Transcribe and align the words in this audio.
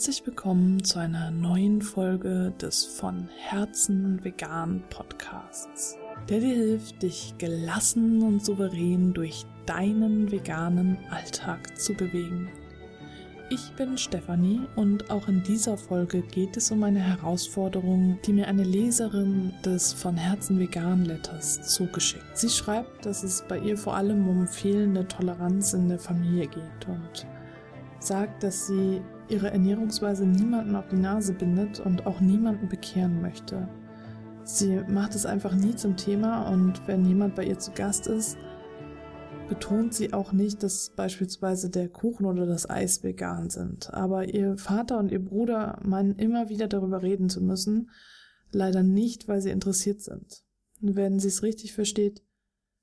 Herzlich 0.00 0.24
willkommen 0.24 0.82
zu 0.82 0.98
einer 0.98 1.30
neuen 1.30 1.82
Folge 1.82 2.54
des 2.58 2.86
von 2.86 3.28
Herzen 3.36 4.24
vegan 4.24 4.82
Podcasts, 4.88 5.98
der 6.26 6.40
dir 6.40 6.54
hilft, 6.54 7.02
dich 7.02 7.34
gelassen 7.36 8.22
und 8.22 8.42
souverän 8.42 9.12
durch 9.12 9.44
deinen 9.66 10.32
veganen 10.32 10.96
Alltag 11.10 11.78
zu 11.78 11.92
bewegen. 11.92 12.48
Ich 13.50 13.72
bin 13.76 13.98
Stefanie 13.98 14.62
und 14.74 15.10
auch 15.10 15.28
in 15.28 15.42
dieser 15.42 15.76
Folge 15.76 16.22
geht 16.22 16.56
es 16.56 16.70
um 16.70 16.82
eine 16.82 17.00
Herausforderung, 17.00 18.18
die 18.24 18.32
mir 18.32 18.48
eine 18.48 18.64
Leserin 18.64 19.52
des 19.66 19.92
von 19.92 20.16
Herzen 20.16 20.58
vegan 20.58 21.04
Letters 21.04 21.60
zugeschickt. 21.60 22.38
Sie 22.38 22.48
schreibt, 22.48 23.04
dass 23.04 23.22
es 23.22 23.44
bei 23.46 23.58
ihr 23.58 23.76
vor 23.76 23.96
allem 23.96 24.26
um 24.26 24.48
fehlende 24.48 25.06
Toleranz 25.06 25.74
in 25.74 25.90
der 25.90 25.98
Familie 25.98 26.46
geht 26.46 26.88
und 26.88 27.26
sagt, 27.98 28.42
dass 28.42 28.66
sie 28.66 29.02
ihre 29.30 29.50
Ernährungsweise 29.50 30.26
niemanden 30.26 30.76
auf 30.76 30.88
die 30.88 30.96
Nase 30.96 31.32
bindet 31.32 31.80
und 31.80 32.06
auch 32.06 32.20
niemanden 32.20 32.68
bekehren 32.68 33.20
möchte. 33.20 33.68
Sie 34.44 34.80
macht 34.88 35.14
es 35.14 35.26
einfach 35.26 35.54
nie 35.54 35.74
zum 35.76 35.96
Thema 35.96 36.48
und 36.50 36.86
wenn 36.86 37.04
jemand 37.04 37.34
bei 37.34 37.44
ihr 37.44 37.58
zu 37.58 37.72
Gast 37.72 38.06
ist, 38.06 38.36
betont 39.48 39.94
sie 39.94 40.12
auch 40.12 40.32
nicht, 40.32 40.62
dass 40.62 40.90
beispielsweise 40.90 41.70
der 41.70 41.88
Kuchen 41.88 42.24
oder 42.24 42.46
das 42.46 42.70
Eis 42.70 43.02
vegan 43.02 43.50
sind. 43.50 43.92
Aber 43.92 44.32
ihr 44.32 44.56
Vater 44.56 44.98
und 44.98 45.10
ihr 45.10 45.22
Bruder 45.22 45.80
meinen 45.82 46.14
immer 46.16 46.48
wieder 46.48 46.68
darüber 46.68 47.02
reden 47.02 47.28
zu 47.28 47.40
müssen, 47.42 47.90
leider 48.52 48.82
nicht, 48.82 49.28
weil 49.28 49.40
sie 49.40 49.50
interessiert 49.50 50.02
sind. 50.02 50.44
wenn 50.80 51.18
sie 51.18 51.28
es 51.28 51.42
richtig 51.42 51.74
versteht, 51.74 52.22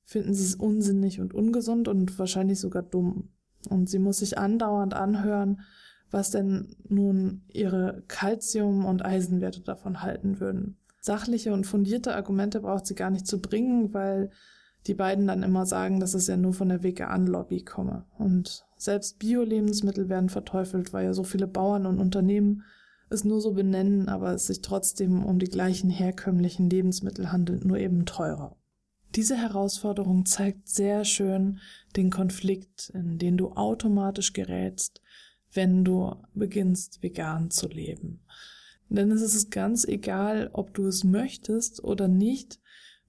finden 0.04 0.34
sie 0.34 0.44
es 0.44 0.56
unsinnig 0.56 1.20
und 1.20 1.34
ungesund 1.34 1.88
und 1.88 2.20
wahrscheinlich 2.20 2.59
sogar 2.59 2.84
dumm. 2.84 3.30
Und 3.70 3.90
sie 3.90 4.00
muss 4.00 4.20
sich 4.20 4.38
andauernd 4.38 4.94
anhören, 4.94 5.62
was 6.11 6.31
denn 6.31 6.75
nun 6.88 7.41
ihre 7.52 8.03
Kalzium- 8.08 8.86
und 8.86 9.03
Eisenwerte 9.03 9.61
davon 9.61 10.02
halten 10.02 10.39
würden. 10.39 10.77
Sachliche 11.02 11.53
und 11.53 11.66
fundierte 11.66 12.16
Argumente 12.16 12.61
braucht 12.61 12.86
sie 12.86 12.95
gar 12.95 13.09
nicht 13.09 13.27
zu 13.27 13.41
bringen, 13.41 13.94
weil 13.94 14.30
die 14.88 14.94
beiden 14.94 15.28
dann 15.28 15.44
immer 15.44 15.66
sagen, 15.66 16.00
dass 16.00 16.13
es 16.13 16.28
ja 16.28 16.38
nur 16.38 16.53
von 16.53 16.69
der 16.69 16.83
Vegan-Lobby 16.83 17.63
komme. 17.63 18.05
Und 18.17 18.66
selbst 18.78 19.19
Bio-Lebensmittel 19.19 20.09
werden 20.09 20.30
verteufelt, 20.30 20.94
weil 20.94 21.05
ja 21.05 21.13
so 21.13 21.23
viele 21.23 21.47
Bauern 21.47 21.85
und 21.85 22.00
Unternehmen 22.00 22.63
es 23.09 23.23
nur 23.23 23.41
so 23.41 23.53
benennen, 23.53 24.09
aber 24.09 24.33
es 24.33 24.47
sich 24.47 24.61
trotzdem 24.61 25.23
um 25.23 25.39
die 25.39 25.50
gleichen 25.50 25.89
herkömmlichen 25.89 26.69
Lebensmittel 26.69 27.31
handelt, 27.31 27.66
nur 27.66 27.78
eben 27.78 28.05
teurer. 28.05 28.55
Diese 29.16 29.38
Herausforderung 29.38 30.25
zeigt 30.25 30.67
sehr 30.67 31.05
schön 31.05 31.59
den 31.95 32.09
Konflikt, 32.09 32.89
in 32.94 33.17
den 33.17 33.38
du 33.38 33.52
automatisch 33.52 34.33
gerätst, 34.33 35.02
wenn 35.53 35.84
du 35.84 36.16
beginnst, 36.34 37.02
vegan 37.02 37.52
zu 37.52 37.67
leben. 37.67 38.22
Denn 38.90 39.12
es 39.12 39.22
ist 39.22 39.52
ganz 39.52 39.86
egal, 39.86 40.50
ob 40.53 40.73
du 40.73 40.86
es 40.86 41.03
möchtest 41.03 41.84
oder 41.84 42.08
nicht, 42.08 42.59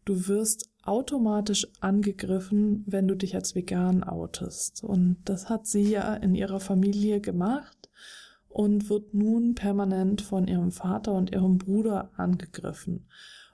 du 0.05 0.27
wirst 0.27 0.71
automatisch 0.83 1.69
angegriffen, 1.81 2.83
wenn 2.87 3.07
du 3.07 3.15
dich 3.15 3.35
als 3.35 3.55
vegan 3.55 4.03
outest. 4.03 4.83
Und 4.83 5.19
das 5.25 5.49
hat 5.49 5.67
sie 5.67 5.83
ja 5.83 6.15
in 6.15 6.35
ihrer 6.35 6.61
Familie 6.61 7.21
gemacht 7.21 7.91
und 8.49 8.89
wird 8.89 9.13
nun 9.15 9.55
permanent 9.55 10.23
von 10.23 10.49
ihrem 10.49 10.73
Vater 10.73 11.13
und 11.13 11.33
ihrem 11.33 11.59
Bruder 11.59 12.11
angegriffen. 12.17 13.07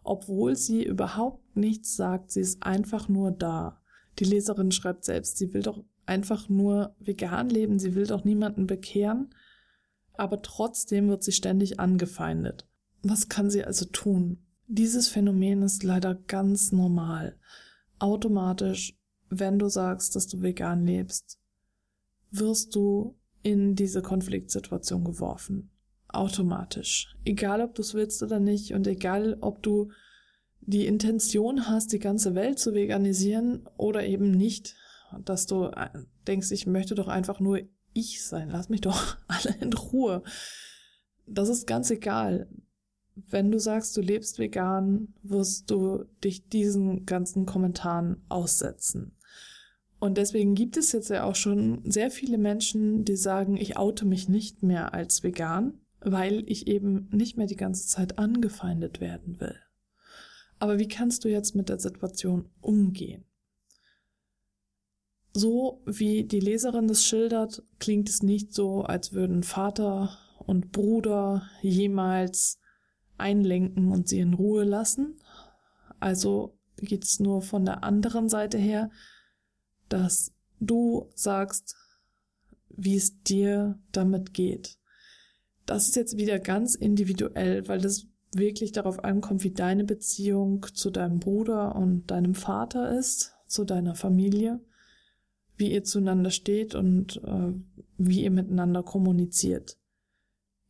Obwohl 0.04 0.54
sie 0.54 0.84
überhaupt 0.84 1.56
nichts 1.56 1.96
sagt, 1.96 2.30
sie 2.30 2.40
ist 2.40 2.62
einfach 2.62 3.08
nur 3.08 3.32
da. 3.32 3.80
Die 4.18 4.24
Leserin 4.24 4.70
schreibt 4.70 5.04
selbst, 5.04 5.38
sie 5.38 5.52
will 5.52 5.62
doch 5.62 5.82
einfach 6.06 6.48
nur 6.48 6.94
vegan 6.98 7.48
leben, 7.48 7.78
sie 7.78 7.94
will 7.94 8.06
doch 8.06 8.24
niemanden 8.24 8.66
bekehren, 8.66 9.34
aber 10.14 10.42
trotzdem 10.42 11.08
wird 11.08 11.22
sie 11.22 11.32
ständig 11.32 11.80
angefeindet. 11.80 12.66
Was 13.02 13.28
kann 13.28 13.50
sie 13.50 13.64
also 13.64 13.84
tun? 13.86 14.38
Dieses 14.66 15.08
Phänomen 15.08 15.62
ist 15.62 15.82
leider 15.82 16.14
ganz 16.14 16.72
normal. 16.72 17.36
Automatisch, 17.98 18.98
wenn 19.28 19.58
du 19.58 19.68
sagst, 19.68 20.16
dass 20.16 20.26
du 20.26 20.40
vegan 20.40 20.86
lebst, 20.86 21.38
wirst 22.30 22.74
du 22.74 23.16
in 23.42 23.74
diese 23.74 24.00
Konfliktsituation 24.00 25.04
geworfen. 25.04 25.70
Automatisch. 26.08 27.14
Egal, 27.24 27.60
ob 27.60 27.74
du 27.74 27.82
es 27.82 27.94
willst 27.94 28.22
oder 28.22 28.40
nicht 28.40 28.72
und 28.72 28.86
egal, 28.86 29.36
ob 29.40 29.62
du 29.62 29.90
die 30.60 30.86
Intention 30.86 31.68
hast, 31.68 31.92
die 31.92 31.98
ganze 31.98 32.34
Welt 32.34 32.58
zu 32.58 32.72
veganisieren 32.72 33.68
oder 33.76 34.06
eben 34.06 34.30
nicht, 34.30 34.76
dass 35.24 35.46
du 35.46 35.64
äh, 35.66 35.90
denkst, 36.26 36.50
ich 36.50 36.66
möchte 36.66 36.94
doch 36.94 37.08
einfach 37.08 37.40
nur 37.40 37.60
ich 37.92 38.24
sein, 38.24 38.50
lass 38.50 38.68
mich 38.68 38.80
doch 38.80 39.16
alle 39.28 39.54
in 39.60 39.72
Ruhe. 39.72 40.22
Das 41.26 41.48
ist 41.48 41.66
ganz 41.66 41.90
egal. 41.90 42.48
Wenn 43.14 43.50
du 43.50 43.60
sagst, 43.60 43.96
du 43.96 44.00
lebst 44.00 44.38
vegan, 44.38 45.14
wirst 45.22 45.70
du 45.70 46.04
dich 46.22 46.48
diesen 46.48 47.06
ganzen 47.06 47.46
Kommentaren 47.46 48.24
aussetzen. 48.28 49.16
Und 50.00 50.18
deswegen 50.18 50.54
gibt 50.54 50.76
es 50.76 50.92
jetzt 50.92 51.10
ja 51.10 51.24
auch 51.24 51.36
schon 51.36 51.80
sehr 51.90 52.10
viele 52.10 52.36
Menschen, 52.36 53.04
die 53.04 53.16
sagen, 53.16 53.56
ich 53.56 53.76
oute 53.76 54.04
mich 54.04 54.28
nicht 54.28 54.62
mehr 54.62 54.92
als 54.92 55.22
vegan, 55.22 55.80
weil 56.00 56.42
ich 56.46 56.66
eben 56.66 57.08
nicht 57.10 57.38
mehr 57.38 57.46
die 57.46 57.56
ganze 57.56 57.86
Zeit 57.86 58.18
angefeindet 58.18 59.00
werden 59.00 59.40
will. 59.40 59.56
Aber 60.58 60.78
wie 60.78 60.88
kannst 60.88 61.24
du 61.24 61.28
jetzt 61.28 61.54
mit 61.54 61.68
der 61.68 61.78
Situation 61.78 62.50
umgehen? 62.60 63.24
So 65.36 65.82
wie 65.84 66.24
die 66.24 66.38
Leserin 66.38 66.86
das 66.86 67.04
schildert, 67.04 67.64
klingt 67.80 68.08
es 68.08 68.22
nicht 68.22 68.54
so, 68.54 68.82
als 68.82 69.12
würden 69.12 69.42
Vater 69.42 70.16
und 70.38 70.70
Bruder 70.70 71.42
jemals 71.60 72.60
einlenken 73.18 73.90
und 73.90 74.08
sie 74.08 74.20
in 74.20 74.34
Ruhe 74.34 74.62
lassen. 74.62 75.18
Also 75.98 76.56
geht 76.76 77.04
es 77.04 77.18
nur 77.18 77.42
von 77.42 77.64
der 77.64 77.82
anderen 77.82 78.28
Seite 78.28 78.58
her, 78.58 78.90
dass 79.88 80.32
du 80.60 81.10
sagst, 81.16 81.74
wie 82.68 82.96
es 82.96 83.20
dir 83.22 83.78
damit 83.90 84.34
geht. 84.34 84.78
Das 85.66 85.88
ist 85.88 85.96
jetzt 85.96 86.16
wieder 86.16 86.38
ganz 86.38 86.76
individuell, 86.76 87.66
weil 87.66 87.80
das 87.80 88.06
wirklich 88.34 88.70
darauf 88.70 89.02
ankommt, 89.02 89.42
wie 89.42 89.52
deine 89.52 89.84
Beziehung 89.84 90.64
zu 90.74 90.90
deinem 90.90 91.18
Bruder 91.18 91.74
und 91.74 92.06
deinem 92.10 92.34
Vater 92.34 92.96
ist, 92.96 93.32
zu 93.46 93.64
deiner 93.64 93.94
Familie, 93.94 94.60
wie 95.56 95.72
ihr 95.72 95.84
zueinander 95.84 96.30
steht 96.30 96.74
und 96.74 97.22
äh, 97.24 97.52
wie 97.98 98.22
ihr 98.24 98.30
miteinander 98.30 98.82
kommuniziert. 98.82 99.78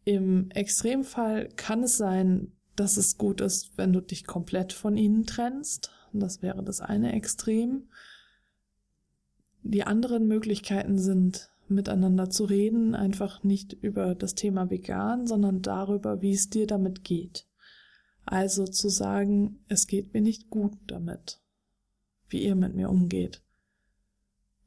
Im 0.04 0.50
Extremfall 0.50 1.48
kann 1.56 1.84
es 1.84 1.96
sein, 1.96 2.52
dass 2.76 2.96
es 2.96 3.16
gut 3.16 3.40
ist, 3.40 3.78
wenn 3.78 3.92
du 3.92 4.00
dich 4.00 4.26
komplett 4.26 4.72
von 4.72 4.96
ihnen 4.96 5.24
trennst. 5.26 5.90
Das 6.12 6.42
wäre 6.42 6.62
das 6.62 6.80
eine 6.80 7.12
Extrem. 7.12 7.88
Die 9.62 9.84
anderen 9.84 10.26
Möglichkeiten 10.28 10.98
sind, 10.98 11.50
miteinander 11.68 12.28
zu 12.28 12.44
reden, 12.44 12.94
einfach 12.94 13.42
nicht 13.42 13.72
über 13.72 14.14
das 14.14 14.34
Thema 14.34 14.70
vegan, 14.70 15.26
sondern 15.26 15.62
darüber, 15.62 16.20
wie 16.20 16.32
es 16.32 16.50
dir 16.50 16.66
damit 16.66 17.04
geht. 17.04 17.46
Also 18.26 18.66
zu 18.66 18.88
sagen, 18.88 19.64
es 19.68 19.86
geht 19.86 20.12
mir 20.12 20.20
nicht 20.20 20.50
gut 20.50 20.76
damit, 20.86 21.40
wie 22.28 22.42
ihr 22.42 22.54
mit 22.54 22.74
mir 22.74 22.90
umgeht. 22.90 23.43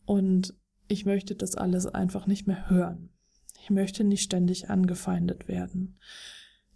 Und 0.07 0.55
ich 0.87 1.05
möchte 1.05 1.35
das 1.35 1.55
alles 1.55 1.85
einfach 1.85 2.27
nicht 2.27 2.47
mehr 2.47 2.69
hören. 2.69 3.09
Ich 3.61 3.69
möchte 3.69 4.05
nicht 4.05 4.23
ständig 4.23 4.69
angefeindet 4.69 5.49
werden. 5.49 5.99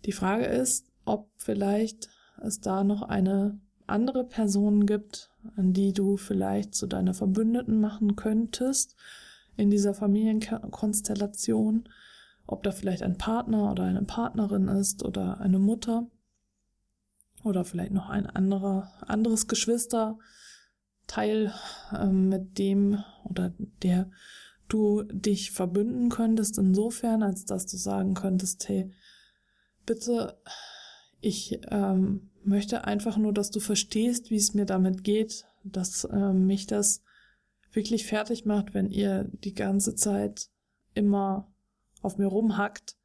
Die 0.03 0.12
Frage 0.12 0.46
ist, 0.46 0.92
ob 1.06 1.31
vielleicht 1.38 2.09
es 2.44 2.59
da 2.59 2.84
noch 2.84 3.03
eine 3.03 3.58
andere 3.88 4.26
Person 4.26 4.85
gibt, 4.85 5.32
an 5.56 5.72
die 5.72 5.94
du 5.94 6.17
vielleicht 6.17 6.76
zu 6.76 6.88
deiner 6.88 7.14
Verbündeten 7.14 7.79
machen 7.79 8.17
könntest 8.17 8.97
in 9.56 9.70
dieser 9.70 9.94
Familienkonstellation, 9.94 11.88
ob 12.47 12.64
da 12.64 12.72
vielleicht 12.72 13.02
ein 13.02 13.17
Partner 13.17 13.72
oder 13.72 13.84
eine 13.84 14.03
Partnerin 14.03 14.67
ist 14.67 15.06
oder 15.06 15.40
eine 15.40 15.59
Mutter 15.59 16.06
oder 17.46 17.64
vielleicht 17.64 17.94
noch 17.94 18.09
ein 18.09 18.26
anderer, 18.28 18.91
anderes 19.08 19.47
Geschwisterteil, 21.11 21.53
äh, 21.93 22.08
mit 22.08 22.58
dem 22.58 23.03
oder 23.25 23.53
der 23.84 24.09
du 24.67 25.03
dich 25.03 25.52
verbünden 25.52 26.09
könntest, 26.09 26.58
insofern, 26.58 27.23
als 27.23 27.46
dass 27.46 27.66
du 27.66 27.78
sagen 27.78 28.13
könntest, 28.13 28.67
hey, 28.69 28.91
bitte, 29.85 30.37
ich 31.19 31.59
ähm, 31.69 32.29
möchte 32.43 32.85
einfach 32.85 33.17
nur, 33.17 33.34
dass 33.34 33.52
du 33.52 33.59
verstehst, 33.59 34.29
wie 34.31 34.37
es 34.37 34.53
mir 34.53 34.66
damit 34.66 35.03
geht, 35.03 35.46
dass 35.63 36.05
äh, 36.05 36.34
mich 36.34 36.67
das 36.67 37.03
wirklich 37.73 38.05
fertig 38.08 38.46
macht, 38.46 38.73
wenn 38.73 38.90
ihr 38.90 39.29
die 39.43 39.53
ganze 39.53 39.96
Zeit 39.96 40.49
immer 40.93 41.52
auf 42.02 42.17
mir 42.17 42.28
rumhackt. 42.28 42.96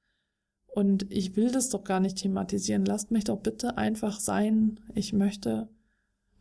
Und 0.68 1.10
ich 1.10 1.36
will 1.36 1.50
das 1.50 1.68
doch 1.70 1.84
gar 1.84 2.00
nicht 2.00 2.18
thematisieren. 2.18 2.84
Lasst 2.84 3.10
mich 3.10 3.24
doch 3.24 3.40
bitte 3.40 3.76
einfach 3.76 4.20
sein. 4.20 4.80
Ich 4.94 5.12
möchte 5.12 5.68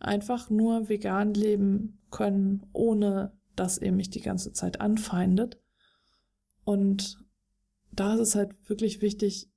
einfach 0.05 0.49
nur 0.49 0.89
vegan 0.89 1.33
leben 1.33 1.99
können, 2.11 2.65
ohne 2.73 3.33
dass 3.55 3.77
ihr 3.77 3.91
mich 3.91 4.09
die 4.09 4.21
ganze 4.21 4.53
Zeit 4.53 4.81
anfeindet. 4.81 5.59
Und 6.63 7.19
da 7.91 8.15
ist 8.15 8.19
es 8.19 8.35
halt 8.35 8.69
wirklich 8.69 9.01
wichtig, 9.01 9.49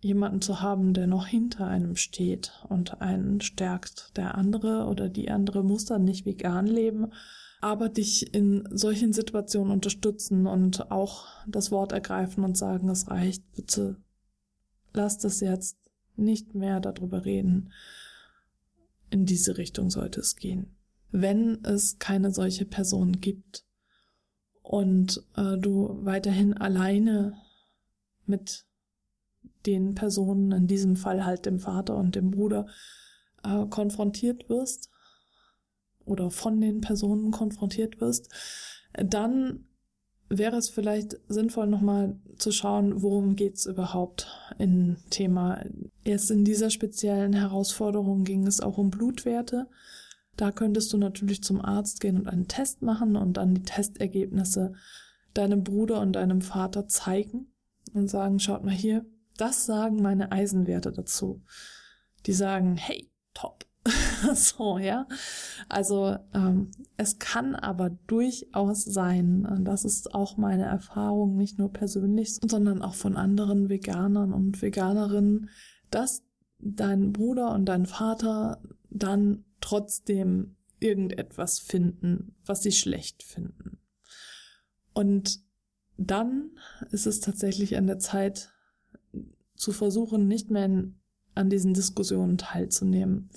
jemanden 0.00 0.40
zu 0.40 0.60
haben, 0.60 0.94
der 0.94 1.06
noch 1.06 1.26
hinter 1.26 1.66
einem 1.66 1.96
steht 1.96 2.52
und 2.68 3.00
einen 3.00 3.40
stärkt. 3.40 4.16
Der 4.16 4.36
andere 4.36 4.86
oder 4.86 5.08
die 5.08 5.30
andere 5.30 5.64
muss 5.64 5.86
dann 5.86 6.04
nicht 6.04 6.24
vegan 6.24 6.66
leben, 6.66 7.12
aber 7.60 7.88
dich 7.88 8.32
in 8.34 8.68
solchen 8.70 9.12
Situationen 9.12 9.72
unterstützen 9.72 10.46
und 10.46 10.90
auch 10.92 11.26
das 11.48 11.70
Wort 11.72 11.92
ergreifen 11.92 12.44
und 12.44 12.56
sagen, 12.56 12.88
es 12.88 13.10
reicht, 13.10 13.42
bitte 13.52 13.96
lass 14.92 15.18
das 15.18 15.40
jetzt 15.40 15.78
nicht 16.16 16.54
mehr 16.54 16.80
darüber 16.80 17.24
reden. 17.24 17.72
In 19.10 19.26
diese 19.26 19.58
Richtung 19.58 19.90
sollte 19.90 20.20
es 20.20 20.36
gehen. 20.36 20.76
Wenn 21.10 21.64
es 21.64 21.98
keine 21.98 22.32
solche 22.32 22.64
Person 22.64 23.20
gibt 23.20 23.64
und 24.62 25.24
äh, 25.36 25.56
du 25.56 25.98
weiterhin 26.04 26.54
alleine 26.54 27.34
mit 28.26 28.66
den 29.66 29.94
Personen, 29.94 30.52
in 30.52 30.66
diesem 30.66 30.96
Fall 30.96 31.24
halt 31.24 31.46
dem 31.46 31.58
Vater 31.58 31.96
und 31.96 32.14
dem 32.14 32.30
Bruder, 32.30 32.66
äh, 33.42 33.66
konfrontiert 33.66 34.48
wirst 34.48 34.90
oder 36.04 36.30
von 36.30 36.60
den 36.60 36.80
Personen 36.80 37.30
konfrontiert 37.30 38.00
wirst, 38.00 38.32
dann 38.92 39.64
wäre 40.28 40.56
es 40.56 40.68
vielleicht 40.68 41.18
sinnvoll, 41.28 41.66
nochmal 41.66 42.16
zu 42.36 42.52
schauen, 42.52 43.02
worum 43.02 43.36
geht's 43.36 43.66
überhaupt 43.66 44.28
im 44.58 44.96
Thema. 45.10 45.62
Erst 46.04 46.30
in 46.30 46.44
dieser 46.44 46.70
speziellen 46.70 47.32
Herausforderung 47.32 48.24
ging 48.24 48.46
es 48.46 48.60
auch 48.60 48.78
um 48.78 48.90
Blutwerte. 48.90 49.68
Da 50.36 50.52
könntest 50.52 50.92
du 50.92 50.98
natürlich 50.98 51.42
zum 51.42 51.60
Arzt 51.64 52.00
gehen 52.00 52.18
und 52.18 52.28
einen 52.28 52.46
Test 52.46 52.82
machen 52.82 53.16
und 53.16 53.36
dann 53.36 53.54
die 53.54 53.62
Testergebnisse 53.62 54.74
deinem 55.34 55.64
Bruder 55.64 56.00
und 56.00 56.12
deinem 56.12 56.42
Vater 56.42 56.86
zeigen 56.86 57.52
und 57.92 58.08
sagen, 58.08 58.38
schaut 58.38 58.64
mal 58.64 58.74
hier, 58.74 59.04
das 59.36 59.66
sagen 59.66 60.02
meine 60.02 60.32
Eisenwerte 60.32 60.92
dazu. 60.92 61.42
Die 62.26 62.32
sagen, 62.32 62.76
hey, 62.76 63.10
top. 63.34 63.64
so, 64.34 64.78
ja. 64.78 65.06
Also 65.68 66.16
ähm, 66.34 66.70
es 66.96 67.18
kann 67.18 67.54
aber 67.54 67.90
durchaus 68.06 68.84
sein, 68.84 69.46
und 69.46 69.64
das 69.64 69.84
ist 69.84 70.14
auch 70.14 70.36
meine 70.36 70.64
Erfahrung, 70.64 71.36
nicht 71.36 71.58
nur 71.58 71.72
persönlich, 71.72 72.34
sondern 72.34 72.82
auch 72.82 72.94
von 72.94 73.16
anderen 73.16 73.68
Veganern 73.68 74.32
und 74.32 74.60
Veganerinnen, 74.60 75.50
dass 75.90 76.22
dein 76.58 77.12
Bruder 77.12 77.52
und 77.52 77.66
dein 77.66 77.86
Vater 77.86 78.60
dann 78.90 79.44
trotzdem 79.60 80.56
irgendetwas 80.80 81.58
finden, 81.58 82.34
was 82.44 82.62
sie 82.62 82.72
schlecht 82.72 83.22
finden. 83.22 83.78
Und 84.94 85.40
dann 85.96 86.50
ist 86.90 87.06
es 87.06 87.20
tatsächlich 87.20 87.76
an 87.76 87.86
der 87.86 87.98
Zeit, 87.98 88.52
zu 89.58 89.72
versuchen, 89.72 90.28
nicht 90.28 90.50
mehr 90.50 90.64
in, 90.64 91.00
an 91.34 91.50
diesen 91.50 91.74
Diskussionen 91.74 92.38
teilzunehmen. 92.38 93.28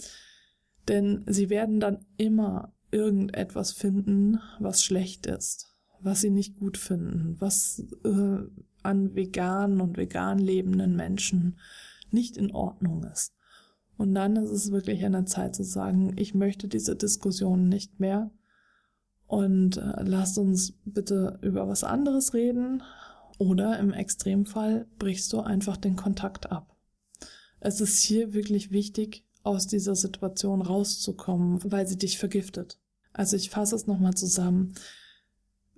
Denn 0.91 1.23
sie 1.25 1.49
werden 1.49 1.79
dann 1.79 2.05
immer 2.17 2.73
irgendetwas 2.91 3.71
finden, 3.71 4.41
was 4.59 4.83
schlecht 4.83 5.25
ist, 5.25 5.73
was 6.01 6.19
sie 6.19 6.29
nicht 6.29 6.59
gut 6.59 6.77
finden, 6.77 7.37
was 7.39 7.81
äh, 8.03 8.39
an 8.83 9.15
veganen 9.15 9.79
und 9.79 9.95
vegan 9.95 10.37
lebenden 10.37 10.97
Menschen 10.97 11.57
nicht 12.09 12.35
in 12.35 12.51
Ordnung 12.51 13.05
ist. 13.05 13.33
Und 13.95 14.13
dann 14.13 14.35
ist 14.35 14.51
es 14.51 14.71
wirklich 14.73 15.05
an 15.05 15.13
der 15.13 15.25
Zeit 15.25 15.55
zu 15.55 15.63
sagen, 15.63 16.11
ich 16.17 16.33
möchte 16.33 16.67
diese 16.67 16.97
Diskussion 16.97 17.69
nicht 17.69 18.01
mehr 18.01 18.29
und 19.27 19.77
äh, 19.77 20.03
lasst 20.03 20.37
uns 20.37 20.73
bitte 20.83 21.39
über 21.41 21.69
was 21.69 21.85
anderes 21.85 22.33
reden 22.33 22.83
oder 23.37 23.79
im 23.79 23.93
Extremfall 23.93 24.87
brichst 24.99 25.31
du 25.31 25.39
einfach 25.39 25.77
den 25.77 25.95
Kontakt 25.95 26.51
ab. 26.51 26.75
Es 27.61 27.79
ist 27.79 28.01
hier 28.01 28.33
wirklich 28.33 28.71
wichtig, 28.71 29.23
aus 29.43 29.67
dieser 29.67 29.95
Situation 29.95 30.61
rauszukommen, 30.61 31.59
weil 31.71 31.87
sie 31.87 31.97
dich 31.97 32.17
vergiftet. 32.17 32.79
Also 33.13 33.35
ich 33.35 33.49
fasse 33.49 33.75
es 33.75 33.87
nochmal 33.87 34.13
zusammen. 34.13 34.73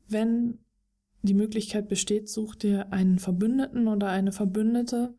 Wenn 0.07 0.59
die 1.21 1.33
Möglichkeit 1.33 1.87
besteht, 1.87 2.29
such 2.29 2.55
dir 2.55 2.91
einen 2.91 3.19
Verbündeten 3.19 3.87
oder 3.87 4.09
eine 4.09 4.31
Verbündete, 4.31 5.15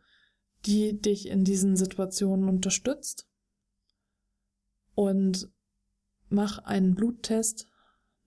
die 0.66 1.00
dich 1.00 1.28
in 1.28 1.44
diesen 1.44 1.76
Situationen 1.76 2.48
unterstützt 2.48 3.26
und 4.94 5.48
mach 6.28 6.58
einen 6.58 6.94
Bluttest 6.94 7.68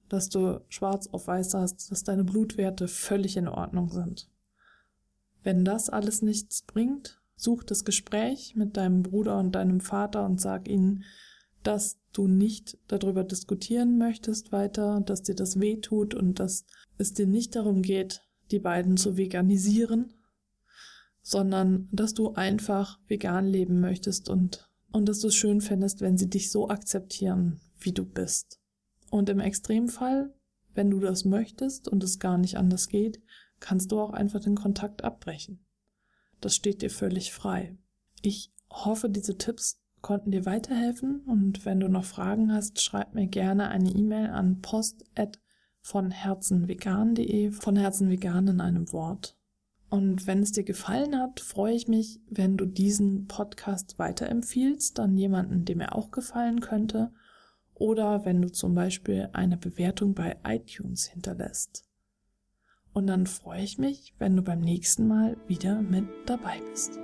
dass 0.09 0.29
du 0.29 0.61
schwarz 0.69 1.07
auf 1.07 1.27
weiß 1.27 1.53
hast, 1.53 1.91
dass 1.91 2.03
deine 2.03 2.23
Blutwerte 2.23 2.87
völlig 2.87 3.37
in 3.37 3.47
Ordnung 3.47 3.89
sind. 3.89 4.29
Wenn 5.43 5.65
das 5.65 5.89
alles 5.89 6.21
nichts 6.21 6.61
bringt, 6.61 7.21
such 7.37 7.63
das 7.63 7.85
Gespräch 7.85 8.55
mit 8.55 8.75
deinem 8.75 9.03
Bruder 9.03 9.39
und 9.39 9.53
deinem 9.53 9.79
Vater 9.79 10.25
und 10.25 10.41
sag 10.41 10.67
ihnen, 10.67 11.03
dass 11.63 11.99
du 12.11 12.27
nicht 12.27 12.77
darüber 12.87 13.23
diskutieren 13.23 13.97
möchtest 13.97 14.51
weiter, 14.51 15.01
dass 15.01 15.21
dir 15.21 15.35
das 15.35 15.59
weh 15.59 15.77
tut 15.77 16.15
und 16.15 16.39
dass 16.39 16.65
es 16.97 17.13
dir 17.13 17.27
nicht 17.27 17.55
darum 17.55 17.83
geht, 17.83 18.21
die 18.51 18.59
beiden 18.59 18.97
zu 18.97 19.17
veganisieren, 19.17 20.13
sondern 21.21 21.87
dass 21.91 22.13
du 22.13 22.33
einfach 22.33 22.99
vegan 23.07 23.45
leben 23.45 23.79
möchtest 23.79 24.29
und, 24.29 24.69
und 24.91 25.07
dass 25.07 25.19
du 25.19 25.27
es 25.27 25.35
schön 25.35 25.61
fändest, 25.61 26.01
wenn 26.01 26.17
sie 26.17 26.29
dich 26.29 26.51
so 26.51 26.69
akzeptieren, 26.69 27.59
wie 27.79 27.91
du 27.91 28.05
bist. 28.05 28.59
Und 29.11 29.29
im 29.29 29.39
Extremfall, 29.39 30.33
wenn 30.73 30.89
du 30.89 30.99
das 30.99 31.25
möchtest 31.25 31.87
und 31.87 32.03
es 32.03 32.19
gar 32.19 32.37
nicht 32.37 32.57
anders 32.57 32.89
geht, 32.89 33.21
kannst 33.59 33.91
du 33.91 33.99
auch 33.99 34.11
einfach 34.11 34.39
den 34.39 34.55
Kontakt 34.55 35.03
abbrechen. 35.03 35.66
Das 36.41 36.55
steht 36.55 36.81
dir 36.81 36.89
völlig 36.89 37.31
frei. 37.31 37.77
Ich 38.21 38.51
hoffe, 38.69 39.09
diese 39.09 39.37
Tipps 39.37 39.81
konnten 40.01 40.31
dir 40.31 40.45
weiterhelfen 40.45 41.21
und 41.21 41.65
wenn 41.65 41.79
du 41.79 41.89
noch 41.89 42.05
Fragen 42.05 42.53
hast, 42.53 42.81
schreib 42.81 43.13
mir 43.13 43.27
gerne 43.27 43.69
eine 43.69 43.89
E-Mail 43.89 44.27
an 44.29 44.61
post 44.61 45.03
von 45.81 46.11
herzenvegan.de, 46.11 47.51
von 47.51 47.75
herzenvegan 47.75 48.47
in 48.47 48.61
einem 48.61 48.91
Wort. 48.91 49.37
Und 49.89 50.27
wenn 50.27 50.43
es 50.43 50.51
dir 50.51 50.63
gefallen 50.63 51.17
hat, 51.17 51.39
freue 51.39 51.73
ich 51.73 51.87
mich, 51.87 52.19
wenn 52.29 52.57
du 52.57 52.65
diesen 52.65 53.27
Podcast 53.27 53.97
weiterempfiehlst 53.97 54.99
an 54.99 55.15
jemanden, 55.15 55.63
dem 55.63 55.79
er 55.79 55.95
auch 55.95 56.11
gefallen 56.11 56.59
könnte 56.59 57.11
oder 57.73 58.25
wenn 58.25 58.41
du 58.41 58.51
zum 58.51 58.75
Beispiel 58.75 59.29
eine 59.33 59.55
Bewertung 59.55 60.13
bei 60.13 60.37
iTunes 60.45 61.05
hinterlässt. 61.05 61.85
Und 62.97 63.05
dann 63.05 63.27
freue 63.27 63.61
ich 63.61 63.77
mich, 63.77 64.15
wenn 64.17 64.35
du 64.35 64.41
beim 64.41 64.59
nächsten 64.59 65.07
Mal 65.07 65.37
wieder 65.47 65.83
mit 65.83 66.07
dabei 66.25 66.59
bist. 66.71 66.99